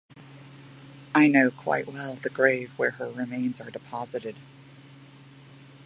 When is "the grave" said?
2.15-2.71